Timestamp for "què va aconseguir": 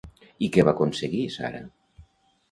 0.53-1.19